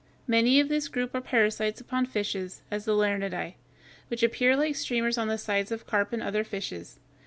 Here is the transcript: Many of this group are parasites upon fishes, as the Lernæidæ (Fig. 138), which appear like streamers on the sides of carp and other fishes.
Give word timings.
Many 0.25 0.59
of 0.59 0.67
this 0.67 0.87
group 0.87 1.13
are 1.13 1.21
parasites 1.21 1.79
upon 1.79 2.07
fishes, 2.07 2.63
as 2.71 2.85
the 2.85 2.91
Lernæidæ 2.93 3.09
(Fig. 3.53 3.57
138), 4.07 4.07
which 4.07 4.23
appear 4.23 4.57
like 4.57 4.75
streamers 4.75 5.19
on 5.19 5.27
the 5.27 5.37
sides 5.37 5.71
of 5.71 5.85
carp 5.85 6.11
and 6.11 6.23
other 6.23 6.43
fishes. 6.43 6.97